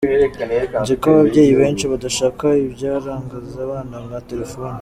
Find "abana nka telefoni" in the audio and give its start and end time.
3.65-4.79